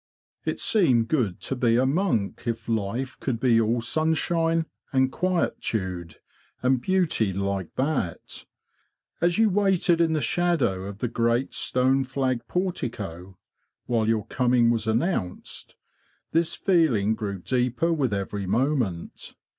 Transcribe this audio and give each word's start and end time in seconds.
It 0.45 0.59
seemed 0.59 1.09
good 1.09 1.39
to 1.41 1.55
be 1.55 1.75
a 1.75 1.85
monk, 1.85 2.41
if 2.47 2.67
life 2.67 3.19
could 3.19 3.39
be 3.39 3.61
all 3.61 3.81
sunshine, 3.81 4.65
and 4.91 5.11
quietude, 5.11 6.15
and 6.63 6.81
beauty 6.81 7.31
like 7.31 7.75
that. 7.75 8.45
As 9.21 9.37
you 9.37 9.51
waited 9.51 10.01
in 10.01 10.13
the 10.13 10.19
shadow 10.19 10.85
of 10.85 11.01
the 11.01 11.07
great 11.07 11.53
stone 11.53 12.03
flagged 12.03 12.47
portico, 12.47 13.37
while 13.85 14.07
your 14.07 14.25
coming 14.25 14.71
was 14.71 14.87
announced, 14.87 15.75
this 16.31 16.55
feeling 16.55 17.13
grew 17.13 17.37
deeper 17.37 17.93
with 17.93 18.11
every 18.11 18.47
moment. 18.47 19.35